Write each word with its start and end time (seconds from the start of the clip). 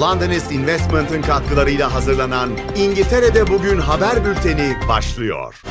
Londonist 0.00 0.52
Investment'ın 0.52 1.22
katkılarıyla 1.22 1.94
hazırlanan 1.94 2.50
İngiltere'de 2.76 3.46
Bugün 3.46 3.78
haber 3.78 4.24
bülteni 4.24 4.74
başlıyor. 4.88 5.62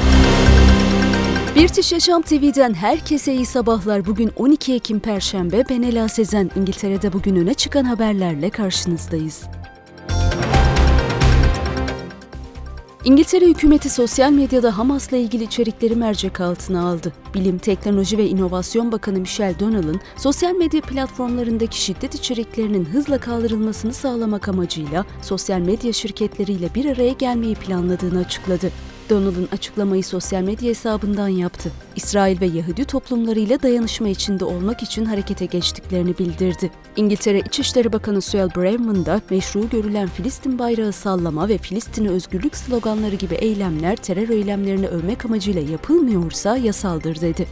British 1.56 1.92
Yaşam 1.92 2.22
TV'den 2.22 2.74
herkese 2.74 3.34
iyi 3.34 3.46
sabahlar. 3.46 4.06
Bugün 4.06 4.32
12 4.36 4.74
Ekim 4.74 5.00
Perşembe. 5.00 5.64
Ben 5.70 5.82
Ela 5.82 6.08
Sezen. 6.08 6.52
İngiltere'de 6.56 7.14
bugün 7.14 7.36
öne 7.36 7.54
çıkan 7.54 7.84
haberlerle 7.84 8.50
karşınızdayız. 8.50 9.42
İngiltere 13.06 13.46
hükümeti 13.46 13.90
sosyal 13.90 14.32
medyada 14.32 14.78
Hamas'la 14.78 15.18
ilgili 15.18 15.44
içerikleri 15.44 15.96
mercek 15.96 16.42
altına 16.42 16.90
aldı. 16.90 17.14
Bilim, 17.34 17.58
Teknoloji 17.58 18.18
ve 18.18 18.28
İnovasyon 18.28 18.92
Bakanı 18.92 19.20
Michel 19.20 19.60
Donald'ın 19.60 20.02
sosyal 20.18 20.56
medya 20.56 20.82
platformlarındaki 20.82 21.82
şiddet 21.82 22.16
içeriklerinin 22.16 22.86
hızla 22.86 23.20
kaldırılmasını 23.20 23.94
sağlamak 23.94 24.48
amacıyla 24.48 25.06
sosyal 25.22 25.60
medya 25.60 25.94
şirketleriyle 25.94 26.76
bir 26.76 26.86
araya 26.86 27.12
gelmeyi 27.12 27.56
planladığını 27.56 28.20
açıkladı. 28.20 28.72
Donald'ın 29.12 29.50
açıklamayı 29.52 30.04
sosyal 30.04 30.42
medya 30.42 30.70
hesabından 30.70 31.28
yaptı. 31.28 31.72
İsrail 31.96 32.42
ve 32.42 32.46
Yahudi 32.46 32.86
toplumlarıyla 32.86 33.62
dayanışma 33.62 34.08
içinde 34.08 34.46
olmak 34.46 34.84
için 34.84 35.06
harekete 35.06 35.46
geçtiklerini 35.46 36.18
bildirdi. 36.18 36.72
İngiltere 36.96 37.40
İçişleri 37.40 37.94
Bakanı 37.94 38.22
Suel 38.22 38.50
Braverman 38.56 39.06
da 39.06 39.22
meşru 39.30 39.70
görülen 39.70 40.08
Filistin 40.08 40.60
bayrağı 40.60 40.92
sallama 40.92 41.50
ve 41.50 41.58
Filistin'e 41.58 42.10
özgürlük 42.10 42.56
sloganları 42.56 43.16
gibi 43.16 43.36
eylemler 43.36 43.96
terör 43.96 44.30
eylemlerini 44.30 44.88
övmek 44.88 45.26
amacıyla 45.26 45.62
yapılmıyorsa 45.62 46.58
yasaldır 46.58 47.22
dedi. 47.22 47.48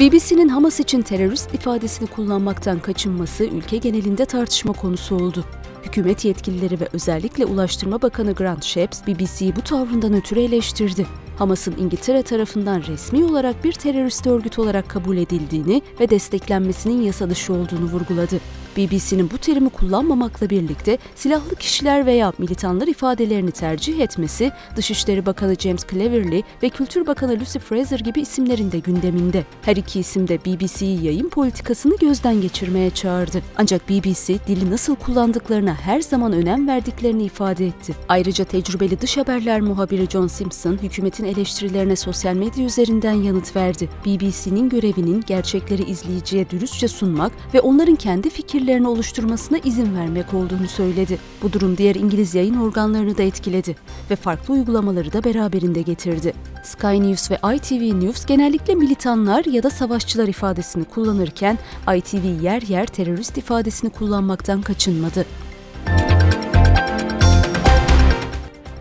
BBC'nin 0.00 0.48
Hamas 0.48 0.80
için 0.80 1.02
terörist 1.02 1.54
ifadesini 1.54 2.08
kullanmaktan 2.08 2.78
kaçınması 2.78 3.44
ülke 3.44 3.76
genelinde 3.76 4.24
tartışma 4.24 4.72
konusu 4.72 5.16
oldu. 5.16 5.44
Hükümet 5.84 6.24
yetkilileri 6.24 6.80
ve 6.80 6.88
özellikle 6.92 7.44
Ulaştırma 7.44 8.02
Bakanı 8.02 8.32
Grant 8.32 8.64
Shapps 8.64 9.00
BBC'yi 9.06 9.56
bu 9.56 9.62
tavrından 9.62 10.14
ötürü 10.14 10.40
eleştirdi. 10.40 11.06
Hamas'ın 11.38 11.76
İngiltere 11.78 12.22
tarafından 12.22 12.82
resmi 12.82 13.24
olarak 13.24 13.64
bir 13.64 13.72
terörist 13.72 14.26
örgüt 14.26 14.58
olarak 14.58 14.88
kabul 14.88 15.16
edildiğini 15.16 15.82
ve 16.00 16.10
desteklenmesinin 16.10 17.02
yasa 17.02 17.30
dışı 17.30 17.52
olduğunu 17.52 17.84
vurguladı. 17.84 18.40
BBC'nin 18.76 19.30
bu 19.30 19.38
terimi 19.38 19.70
kullanmamakla 19.70 20.50
birlikte 20.50 20.98
silahlı 21.14 21.56
kişiler 21.56 22.06
veya 22.06 22.32
militanlar 22.38 22.86
ifadelerini 22.86 23.50
tercih 23.50 24.00
etmesi 24.00 24.52
Dışişleri 24.76 25.26
Bakanı 25.26 25.54
James 25.54 25.86
Cleverly 25.90 26.42
ve 26.62 26.68
Kültür 26.68 27.06
Bakanı 27.06 27.40
Lucy 27.40 27.58
Fraser 27.58 27.98
gibi 27.98 28.20
isimlerin 28.20 28.72
de 28.72 28.78
gündeminde. 28.78 29.44
Her 29.62 29.76
iki 29.76 30.00
isim 30.00 30.28
de 30.28 30.40
BBC'yi 30.44 31.04
yayın 31.04 31.28
politikasını 31.28 31.96
gözden 31.96 32.40
geçirmeye 32.40 32.90
çağırdı. 32.90 33.42
Ancak 33.56 33.88
BBC 33.88 34.46
dili 34.46 34.70
nasıl 34.70 34.96
kullandıklarına 34.96 35.73
her 35.74 36.00
zaman 36.00 36.32
önem 36.32 36.68
verdiklerini 36.68 37.24
ifade 37.24 37.66
etti. 37.66 37.94
Ayrıca 38.08 38.44
tecrübeli 38.44 39.00
dış 39.00 39.16
haberler 39.16 39.60
muhabiri 39.60 40.06
John 40.10 40.26
Simpson 40.26 40.78
hükümetin 40.82 41.24
eleştirilerine 41.24 41.96
sosyal 41.96 42.34
medya 42.34 42.64
üzerinden 42.64 43.12
yanıt 43.12 43.56
verdi. 43.56 43.88
BBC'nin 44.06 44.68
görevinin 44.68 45.24
gerçekleri 45.26 45.82
izleyiciye 45.82 46.50
dürüstçe 46.50 46.88
sunmak 46.88 47.32
ve 47.54 47.60
onların 47.60 47.96
kendi 47.96 48.30
fikirlerini 48.30 48.88
oluşturmasına 48.88 49.58
izin 49.58 49.96
vermek 49.96 50.34
olduğunu 50.34 50.68
söyledi. 50.68 51.18
Bu 51.42 51.52
durum 51.52 51.76
diğer 51.76 51.94
İngiliz 51.94 52.34
yayın 52.34 52.56
organlarını 52.56 53.18
da 53.18 53.22
etkiledi 53.22 53.76
ve 54.10 54.16
farklı 54.16 54.54
uygulamaları 54.54 55.12
da 55.12 55.24
beraberinde 55.24 55.82
getirdi. 55.82 56.32
Sky 56.64 56.86
News 56.86 57.30
ve 57.30 57.38
ITV 57.56 58.00
News 58.00 58.26
genellikle 58.26 58.74
militanlar 58.74 59.44
ya 59.44 59.62
da 59.62 59.70
savaşçılar 59.70 60.28
ifadesini 60.28 60.84
kullanırken 60.84 61.58
ITV 61.96 62.42
yer 62.42 62.62
yer 62.62 62.86
terörist 62.86 63.38
ifadesini 63.38 63.90
kullanmaktan 63.90 64.62
kaçınmadı. 64.62 65.26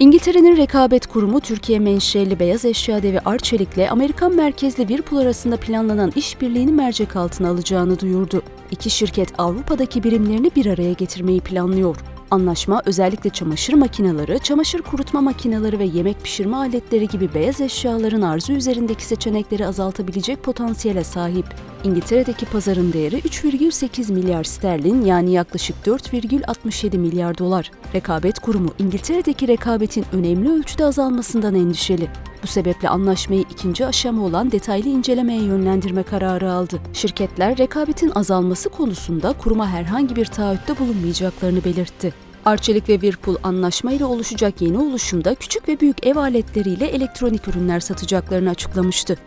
İngiltere'nin 0.04 0.58
rekabet 0.58 1.08
kurumu 1.08 1.40
Türkiye 1.40 1.80
menşeli 1.80 2.40
beyaz 2.40 2.66
eşya 2.66 3.04
devi 3.04 3.20
Arçelik'le 3.20 3.92
Amerikan 3.92 4.36
merkezli 4.36 4.88
Whirlpool 4.88 5.20
arasında 5.20 5.58
planlanan 5.58 6.12
işbirliğini 6.16 6.72
mercek 6.72 7.16
altına 7.16 7.50
alacağını 7.50 8.00
duyurdu. 8.00 8.42
İki 8.72 8.90
şirket 8.90 9.34
Avrupa'daki 9.38 10.04
birimlerini 10.04 10.52
bir 10.56 10.66
araya 10.66 10.94
getirmeyi 10.94 11.42
planlıyor. 11.42 11.98
Anlaşma 12.32 12.82
özellikle 12.86 13.30
çamaşır 13.30 13.74
makineleri, 13.74 14.40
çamaşır 14.40 14.82
kurutma 14.82 15.22
makineleri 15.22 15.80
ve 15.80 15.86
yemek 15.86 16.24
pişirme 16.24 16.58
aletleri 16.58 17.08
gibi 17.08 17.34
beyaz 17.34 17.62
eşyaların 17.62 18.22
arzu 18.22 18.54
üzerindeki 18.54 19.06
seçenekleri 19.06 19.68
azaltabilecek 19.68 20.44
potansiyele 20.44 21.04
sahip. 21.04 21.46
İngiltere'deki 21.84 22.46
pazarın 22.46 22.94
değeri 22.94 23.20
3,8 23.20 24.14
milyar 24.14 24.44
sterlin 24.44 25.06
yani 25.06 25.32
yaklaşık 25.32 25.76
4,67 25.86 26.98
milyar 26.98 27.38
dolar. 27.38 27.72
Rekabet 27.94 28.40
Kurumu 28.40 28.70
İngiltere'deki 28.80 29.48
rekabetin 29.48 30.06
önemli 30.12 30.52
ölçüde 30.52 30.86
azalmasından 30.86 31.56
endişeli. 31.56 32.08
Bu 32.44 32.48
sebeple 32.48 32.90
anlaşmayı 32.90 33.42
ikinci 33.42 33.86
aşama 33.86 34.26
olan 34.26 34.52
detaylı 34.52 34.90
incelemeye 34.90 35.44
yönlendirme 35.44 36.04
kararı 36.04 36.52
aldı. 36.52 36.80
Şirketler 36.94 37.58
rekabetin 37.58 38.12
azalması 38.16 38.70
konusunda 38.70 39.34
kuruma 39.34 39.70
herhangi 39.70 40.16
bir 40.16 40.26
taahhütte 40.26 40.80
bulunmayacaklarını 40.80 41.64
belirtti. 41.64 42.14
Arçelik 42.46 42.90
ve 42.90 42.94
Whirlpool 42.94 43.36
anlaşmayla 43.44 44.08
oluşacak 44.08 44.62
yeni 44.62 44.78
oluşumda 44.78 45.36
küçük 45.36 45.68
ve 45.68 45.80
büyük 45.80 46.08
ev 46.08 46.16
aletleriyle 46.16 46.86
elektronik 46.86 47.48
ürünler 47.48 47.80
satacaklarını 47.80 48.50
açıklamıştı. 48.50 49.18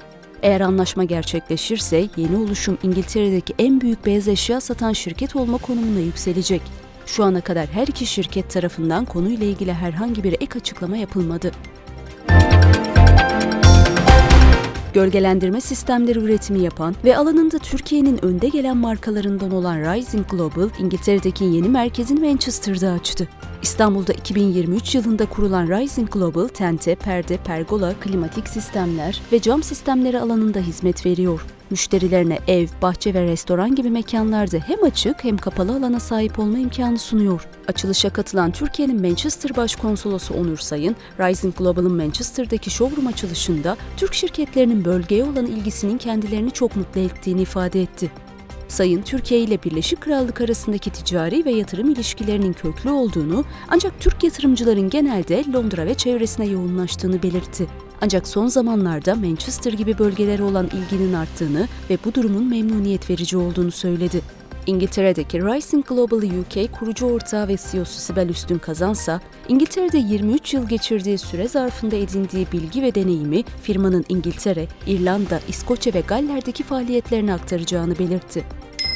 Eğer 0.42 0.60
anlaşma 0.60 1.04
gerçekleşirse 1.04 2.08
yeni 2.16 2.36
oluşum 2.36 2.78
İngiltere'deki 2.82 3.54
en 3.58 3.80
büyük 3.80 4.06
beyaz 4.06 4.28
eşya 4.28 4.60
satan 4.60 4.92
şirket 4.92 5.36
olma 5.36 5.58
konumuna 5.58 6.00
yükselecek. 6.00 6.62
Şu 7.06 7.24
ana 7.24 7.40
kadar 7.40 7.66
her 7.66 7.86
iki 7.86 8.06
şirket 8.06 8.50
tarafından 8.50 9.04
konuyla 9.04 9.46
ilgili 9.46 9.72
herhangi 9.72 10.24
bir 10.24 10.32
ek 10.32 10.58
açıklama 10.58 10.96
yapılmadı. 10.96 11.52
Gölgelendirme 14.96 15.60
sistemleri 15.60 16.18
üretimi 16.18 16.60
yapan 16.60 16.94
ve 17.04 17.16
alanında 17.16 17.58
Türkiye'nin 17.58 18.24
önde 18.24 18.48
gelen 18.48 18.76
markalarından 18.76 19.50
olan 19.50 19.78
Rising 19.78 20.26
Global, 20.28 20.68
İngiltere'deki 20.78 21.44
yeni 21.44 21.68
merkezini 21.68 22.20
Manchester'da 22.20 22.90
açtı. 22.90 23.28
İstanbul'da 23.62 24.12
2023 24.12 24.94
yılında 24.94 25.26
kurulan 25.26 25.68
Rising 25.68 26.10
Global, 26.10 26.48
tente, 26.48 26.94
perde, 26.94 27.36
pergola, 27.36 27.94
klimatik 28.00 28.48
sistemler 28.48 29.20
ve 29.32 29.40
cam 29.40 29.62
sistemleri 29.62 30.20
alanında 30.20 30.58
hizmet 30.58 31.06
veriyor. 31.06 31.55
Müşterilerine 31.70 32.38
ev, 32.48 32.66
bahçe 32.82 33.14
ve 33.14 33.22
restoran 33.22 33.74
gibi 33.74 33.90
mekanlarda 33.90 34.56
hem 34.56 34.84
açık 34.84 35.24
hem 35.24 35.36
kapalı 35.36 35.72
alana 35.76 36.00
sahip 36.00 36.38
olma 36.38 36.58
imkanı 36.58 36.98
sunuyor. 36.98 37.48
Açılışa 37.68 38.10
katılan 38.10 38.52
Türkiye'nin 38.52 39.00
Manchester 39.00 39.56
Başkonsolosu 39.56 40.34
Onur 40.34 40.58
Sayın, 40.58 40.96
Rising 41.18 41.56
Global'ın 41.56 41.96
Manchester'daki 41.96 42.70
showroom 42.70 43.06
açılışında 43.06 43.76
Türk 43.96 44.14
şirketlerinin 44.14 44.84
bölgeye 44.84 45.24
olan 45.24 45.46
ilgisinin 45.46 45.98
kendilerini 45.98 46.50
çok 46.50 46.76
mutlu 46.76 47.00
ettiğini 47.00 47.42
ifade 47.42 47.82
etti. 47.82 48.10
Sayın 48.68 49.02
Türkiye 49.02 49.40
ile 49.40 49.62
Birleşik 49.62 50.00
Krallık 50.00 50.40
arasındaki 50.40 50.90
ticari 50.90 51.44
ve 51.44 51.50
yatırım 51.50 51.90
ilişkilerinin 51.90 52.52
köklü 52.52 52.90
olduğunu 52.90 53.44
ancak 53.68 54.00
Türk 54.00 54.24
yatırımcıların 54.24 54.90
genelde 54.90 55.44
Londra 55.52 55.86
ve 55.86 55.94
çevresine 55.94 56.46
yoğunlaştığını 56.46 57.22
belirtti. 57.22 57.66
Ancak 58.00 58.28
son 58.28 58.46
zamanlarda 58.46 59.14
Manchester 59.14 59.72
gibi 59.72 59.98
bölgelere 59.98 60.42
olan 60.42 60.66
ilginin 60.66 61.12
arttığını 61.12 61.68
ve 61.90 61.98
bu 62.04 62.14
durumun 62.14 62.44
memnuniyet 62.44 63.10
verici 63.10 63.36
olduğunu 63.36 63.70
söyledi. 63.70 64.20
İngiltere'deki 64.66 65.42
Rising 65.42 65.86
Global 65.86 66.22
UK 66.22 66.72
kurucu 66.72 67.06
ortağı 67.06 67.48
ve 67.48 67.56
CEO'su 67.70 68.00
Sibel 68.00 68.28
Üstün 68.28 68.58
Kazansa, 68.58 69.20
İngiltere'de 69.48 69.98
23 69.98 70.54
yıl 70.54 70.68
geçirdiği 70.68 71.18
süre 71.18 71.48
zarfında 71.48 71.96
edindiği 71.96 72.46
bilgi 72.52 72.82
ve 72.82 72.94
deneyimi 72.94 73.44
firmanın 73.62 74.04
İngiltere, 74.08 74.66
İrlanda, 74.86 75.40
İskoçya 75.48 75.94
ve 75.94 76.00
Galler'deki 76.00 76.62
faaliyetlerini 76.62 77.32
aktaracağını 77.32 77.98
belirtti. 77.98 78.44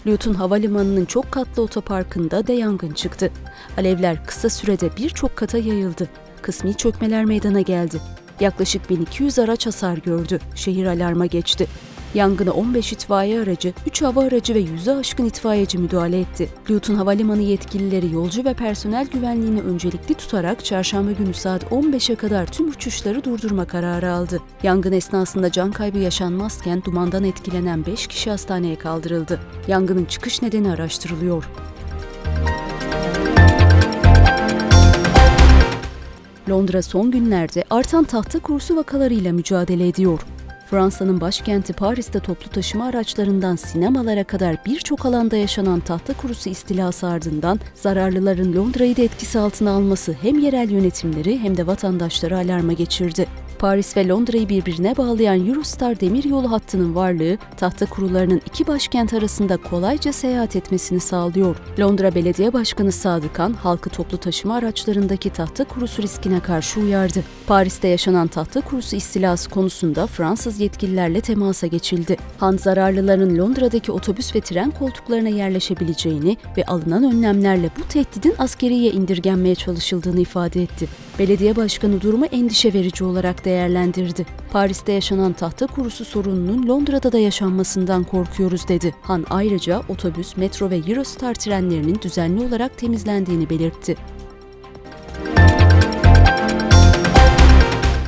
Luton 0.06 0.34
Havalimanı'nın 0.34 1.04
çok 1.04 1.32
katlı 1.32 1.62
otoparkında 1.62 2.46
de 2.46 2.52
yangın 2.52 2.92
çıktı. 2.92 3.30
Alevler 3.76 4.26
kısa 4.26 4.50
sürede 4.50 4.96
birçok 4.96 5.36
kata 5.36 5.58
yayıldı. 5.58 6.08
Kısmi 6.42 6.76
çökmeler 6.76 7.24
meydana 7.24 7.60
geldi. 7.60 8.00
Yaklaşık 8.40 8.90
1200 8.90 9.38
araç 9.38 9.66
hasar 9.66 9.96
gördü. 9.96 10.38
Şehir 10.54 10.86
alarma 10.86 11.26
geçti. 11.26 11.66
Yangına 12.14 12.50
15 12.50 12.92
itfaiye 12.92 13.40
aracı, 13.40 13.72
3 13.86 14.02
hava 14.02 14.24
aracı 14.24 14.54
ve 14.54 14.60
100'e 14.60 14.96
aşkın 14.96 15.24
itfaiyeci 15.24 15.78
müdahale 15.78 16.20
etti. 16.20 16.48
Luton 16.70 16.94
Havalimanı 16.94 17.42
yetkilileri 17.42 18.12
yolcu 18.12 18.44
ve 18.44 18.54
personel 18.54 19.06
güvenliğini 19.06 19.62
öncelikli 19.62 20.14
tutarak 20.14 20.64
çarşamba 20.64 21.12
günü 21.12 21.34
saat 21.34 21.62
15'e 21.62 22.14
kadar 22.14 22.46
tüm 22.46 22.68
uçuşları 22.68 23.24
durdurma 23.24 23.64
kararı 23.64 24.12
aldı. 24.12 24.40
Yangın 24.62 24.92
esnasında 24.92 25.52
can 25.52 25.72
kaybı 25.72 25.98
yaşanmazken 25.98 26.84
dumandan 26.84 27.24
etkilenen 27.24 27.86
5 27.86 28.06
kişi 28.06 28.30
hastaneye 28.30 28.76
kaldırıldı. 28.76 29.40
Yangının 29.68 30.04
çıkış 30.04 30.42
nedeni 30.42 30.70
araştırılıyor. 30.70 31.48
Londra 36.48 36.82
son 36.82 37.10
günlerde 37.10 37.64
artan 37.70 38.04
tahta 38.04 38.38
kursu 38.38 38.76
vakalarıyla 38.76 39.32
mücadele 39.32 39.88
ediyor. 39.88 40.20
Fransa'nın 40.70 41.20
başkenti 41.20 41.72
Paris'te 41.72 42.20
toplu 42.20 42.50
taşıma 42.50 42.84
araçlarından 42.84 43.56
sinemalara 43.56 44.24
kadar 44.24 44.56
birçok 44.66 45.06
alanda 45.06 45.36
yaşanan 45.36 45.80
tahta 45.80 46.12
kurusu 46.12 46.50
istilası 46.50 47.06
ardından 47.06 47.60
zararlıların 47.74 48.56
Londra'yı 48.56 48.96
da 48.96 49.02
etkisi 49.02 49.38
altına 49.38 49.70
alması 49.70 50.16
hem 50.22 50.38
yerel 50.38 50.70
yönetimleri 50.70 51.38
hem 51.38 51.56
de 51.56 51.66
vatandaşları 51.66 52.36
alarma 52.38 52.72
geçirdi. 52.72 53.26
Paris 53.64 53.96
ve 53.96 54.08
Londra'yı 54.08 54.48
birbirine 54.48 54.96
bağlayan 54.96 55.48
Eurostar 55.48 56.00
demiryolu 56.00 56.50
hattının 56.50 56.94
varlığı, 56.94 57.38
tahta 57.56 57.86
kurularının 57.86 58.40
iki 58.46 58.66
başkent 58.66 59.14
arasında 59.14 59.56
kolayca 59.56 60.12
seyahat 60.12 60.56
etmesini 60.56 61.00
sağlıyor. 61.00 61.56
Londra 61.78 62.14
Belediye 62.14 62.52
Başkanı 62.52 62.92
Sadıkan, 62.92 63.52
halkı 63.52 63.90
toplu 63.90 64.18
taşıma 64.18 64.54
araçlarındaki 64.54 65.30
tahta 65.30 65.64
kurusu 65.64 66.02
riskine 66.02 66.40
karşı 66.40 66.80
uyardı. 66.80 67.24
Paris'te 67.46 67.88
yaşanan 67.88 68.28
tahta 68.28 68.60
kurusu 68.60 68.96
istilası 68.96 69.50
konusunda 69.50 70.06
Fransız 70.06 70.60
yetkililerle 70.60 71.20
temasa 71.20 71.66
geçildi. 71.66 72.16
Han 72.38 72.56
zararlıların 72.56 73.38
Londra'daki 73.38 73.92
otobüs 73.92 74.34
ve 74.34 74.40
tren 74.40 74.70
koltuklarına 74.70 75.28
yerleşebileceğini 75.28 76.36
ve 76.56 76.64
alınan 76.64 77.04
önlemlerle 77.04 77.70
bu 77.78 77.88
tehdidin 77.88 78.34
askeriye 78.38 78.92
indirgenmeye 78.92 79.54
çalışıldığını 79.54 80.20
ifade 80.20 80.62
etti. 80.62 80.88
Belediye 81.18 81.56
başkanı 81.56 82.00
durumu 82.00 82.26
endişe 82.26 82.72
verici 82.72 83.04
olarak 83.04 83.44
değerlendirdi. 83.44 84.26
Paris'te 84.52 84.92
yaşanan 84.92 85.32
tahta 85.32 85.66
kurusu 85.66 86.04
sorununun 86.04 86.68
Londra'da 86.68 87.12
da 87.12 87.18
yaşanmasından 87.18 88.04
korkuyoruz 88.04 88.68
dedi. 88.68 88.94
Han 89.02 89.26
ayrıca 89.30 89.82
otobüs, 89.88 90.36
metro 90.36 90.70
ve 90.70 90.76
Eurostar 90.76 91.34
trenlerinin 91.34 91.98
düzenli 92.02 92.46
olarak 92.46 92.78
temizlendiğini 92.78 93.50
belirtti. 93.50 93.96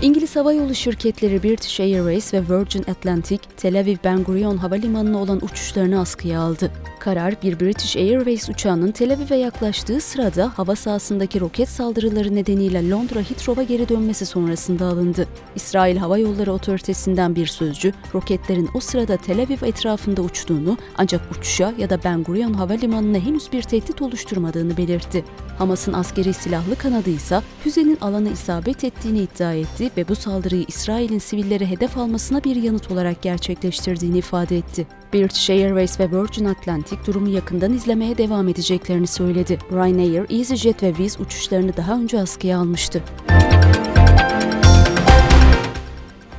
İngiliz 0.06 0.36
hava 0.36 0.52
yolu 0.52 0.74
şirketleri 0.74 1.42
British 1.42 1.80
Airways 1.80 2.34
ve 2.34 2.42
Virgin 2.42 2.82
Atlantic, 2.90 3.38
Tel 3.56 3.80
Aviv 3.80 3.96
Ben 4.04 4.24
Gurion 4.24 4.56
Havalimanı'na 4.56 5.18
olan 5.18 5.44
uçuşlarını 5.44 6.00
askıya 6.00 6.40
aldı. 6.40 6.70
Karar, 6.98 7.42
bir 7.42 7.60
British 7.60 7.96
Airways 7.96 8.48
uçağının 8.48 8.92
Tel 8.92 9.12
Aviv'e 9.12 9.36
yaklaştığı 9.36 10.00
sırada 10.00 10.52
hava 10.58 10.76
sahasındaki 10.76 11.40
roket 11.40 11.68
saldırıları 11.68 12.34
nedeniyle 12.34 12.90
Londra 12.90 13.20
Heathrow'a 13.20 13.62
geri 13.62 13.88
dönmesi 13.88 14.26
sonrasında 14.26 14.86
alındı. 14.86 15.26
İsrail 15.54 15.96
Hava 15.96 16.18
Yolları 16.18 16.52
Otoritesi'nden 16.52 17.36
bir 17.36 17.46
sözcü, 17.46 17.92
roketlerin 18.14 18.68
o 18.74 18.80
sırada 18.80 19.16
Tel 19.16 19.42
Aviv 19.42 19.62
etrafında 19.62 20.22
uçtuğunu 20.22 20.76
ancak 20.96 21.20
uçuşa 21.30 21.72
ya 21.78 21.90
da 21.90 21.98
Ben 22.04 22.22
Gurion 22.22 22.54
Havalimanı'na 22.54 23.18
henüz 23.18 23.52
bir 23.52 23.62
tehdit 23.62 24.02
oluşturmadığını 24.02 24.76
belirtti. 24.76 25.24
Hamas'ın 25.58 25.92
askeri 25.92 26.32
silahlı 26.34 26.76
kanadı 26.76 27.10
ise 27.10 27.40
füzenin 27.64 27.98
alanı 28.00 28.28
isabet 28.28 28.84
ettiğini 28.84 29.18
iddia 29.18 29.52
etti 29.52 29.90
ve 29.96 30.08
bu 30.08 30.14
saldırıyı 30.16 30.64
İsrail'in 30.69 31.19
sivilleri 31.19 31.66
hedef 31.66 31.98
almasına 31.98 32.44
bir 32.44 32.56
yanıt 32.56 32.90
olarak 32.90 33.22
gerçekleştirdiğini 33.22 34.19
ifade 34.19 34.56
etti. 34.56 34.87
British 35.14 35.50
Airways 35.50 36.00
ve 36.00 36.10
Virgin 36.10 36.44
Atlantic 36.44 36.96
durumu 37.06 37.28
yakından 37.28 37.72
izlemeye 37.72 38.19
devam 38.19 38.48
edeceklerini 38.48 39.06
söyledi. 39.06 39.58
Ryanair, 39.72 40.38
EasyJet 40.38 40.82
ve 40.82 40.88
Wizz 40.88 41.20
uçuşlarını 41.20 41.76
daha 41.76 41.98
önce 41.98 42.20
askıya 42.20 42.58
almıştı. 42.58 43.02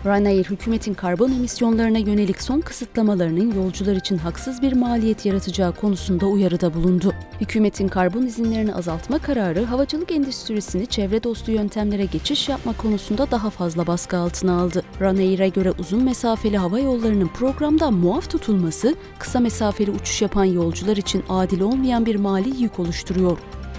Ryanair 0.07 0.45
hükümetin 0.45 0.94
karbon 0.94 1.31
emisyonlarına 1.31 1.98
yönelik 1.98 2.42
son 2.42 2.62
kısıtlamalarının 2.62 3.56
yolcular 3.56 3.95
için 3.95 4.18
haksız 4.18 4.62
bir 4.62 4.74
maliyet 4.74 5.25
yaratacağı 5.25 5.75
konusunda 5.75 6.25
uyarıda 6.25 6.74
bulundu. 6.74 7.13
Hükümetin 7.42 7.88
karbon 7.88 8.21
izinlerini 8.21 8.75
azaltma 8.75 9.19
kararı 9.19 9.63
havacılık 9.65 10.12
endüstrisini 10.12 10.88
çevre 10.88 11.24
dostu 11.24 11.51
yöntemlere 11.51 12.06
geçiş 12.06 12.50
yapma 12.50 12.74
konusunda 12.77 13.31
daha 13.31 13.50
fazla 13.50 13.88
baskı 13.88 14.18
altına 14.18 14.62
aldı. 14.62 14.83
Ryanair'e 15.01 15.50
göre 15.50 15.71
uzun 15.71 16.04
mesafeli 16.04 16.57
hava 16.57 16.80
yollarının 16.80 17.27
programdan 17.27 17.94
muaf 17.94 18.30
tutulması, 18.30 18.95
kısa 19.19 19.39
mesafeli 19.39 19.92
uçuş 19.92 20.21
yapan 20.21 20.45
yolcular 20.45 20.98
için 20.98 21.24
adil 21.30 21.62
olmayan 21.62 22.06
bir 22.06 22.15
mali 22.15 22.62
yük 22.62 22.80
oluşturuyor. 22.80 23.38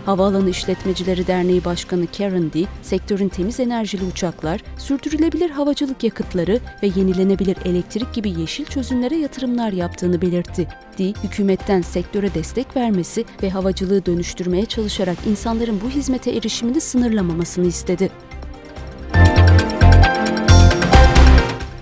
Havaalanı 0.08 0.50
İşletmecileri 0.50 1.26
Derneği 1.26 1.64
Başkanı 1.64 2.06
Karen 2.18 2.52
Dee, 2.52 2.64
sektörün 2.82 3.28
temiz 3.28 3.60
enerjili 3.60 4.04
uçaklar, 4.04 4.60
sürdürülebilir 4.78 5.50
havacılık 5.50 6.04
yakıtları 6.04 6.60
ve 6.82 6.86
yenilenebilir 6.96 7.56
elektrik 7.64 8.14
gibi 8.14 8.40
yeşil 8.40 8.64
çözümlere 8.64 9.16
yatırımlar 9.16 9.72
yaptığını 9.72 10.22
belirtti. 10.22 10.68
Dee, 10.98 11.12
hükümetten 11.24 11.82
sektöre 11.82 12.34
destek 12.34 12.76
vermesi 12.76 13.24
ve 13.42 13.50
havacılığı 13.50 14.06
dönüştürmeye 14.06 14.66
çalışarak 14.66 15.16
insanların 15.26 15.80
bu 15.84 15.90
hizmete 15.90 16.30
erişimini 16.30 16.80
sınırlamamasını 16.80 17.66
istedi. 17.66 18.10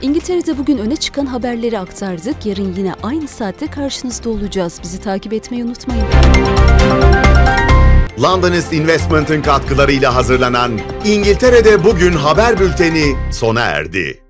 İngiltere'de 0.02 0.58
bugün 0.58 0.78
öne 0.78 0.96
çıkan 0.96 1.26
haberleri 1.26 1.78
aktardık. 1.78 2.46
Yarın 2.46 2.74
yine 2.76 2.94
aynı 3.02 3.28
saatte 3.28 3.66
karşınızda 3.66 4.30
olacağız. 4.30 4.80
Bizi 4.82 5.00
takip 5.00 5.32
etmeyi 5.32 5.64
unutmayın. 5.64 6.06
Londonist 8.22 8.72
Investment'ın 8.72 9.42
katkılarıyla 9.42 10.14
hazırlanan 10.14 10.80
İngiltere'de 11.04 11.84
Bugün 11.84 12.12
haber 12.12 12.60
bülteni 12.60 13.16
sona 13.32 13.60
erdi. 13.60 14.25